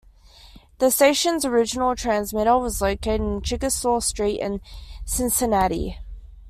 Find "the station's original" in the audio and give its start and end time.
0.79-1.95